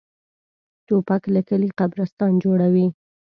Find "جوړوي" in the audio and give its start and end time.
2.43-2.87